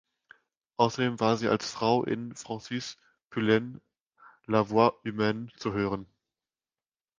[0.77, 2.97] Außerdem war sie als Frau in Francis
[3.29, 3.79] Poulencs
[4.47, 6.07] "La voix humaine" zu hören.